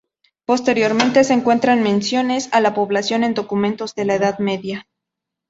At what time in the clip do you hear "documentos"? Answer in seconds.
3.35-3.93